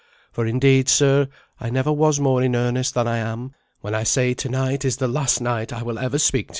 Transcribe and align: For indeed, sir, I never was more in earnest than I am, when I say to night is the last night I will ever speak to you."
For 0.31 0.47
indeed, 0.47 0.89
sir, 0.89 1.27
I 1.59 1.69
never 1.69 1.91
was 1.91 2.19
more 2.19 2.41
in 2.41 2.55
earnest 2.55 2.95
than 2.95 3.07
I 3.07 3.17
am, 3.17 3.53
when 3.81 3.93
I 3.93 4.01
say 4.01 4.33
to 4.33 4.49
night 4.49 4.83
is 4.83 4.97
the 4.97 5.07
last 5.07 5.41
night 5.41 5.71
I 5.71 5.83
will 5.83 5.99
ever 5.99 6.17
speak 6.17 6.47
to 6.47 6.49
you." 6.49 6.49